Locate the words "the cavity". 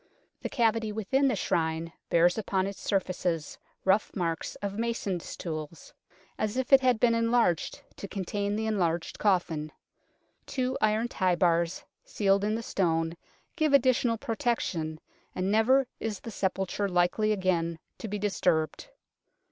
0.41-0.91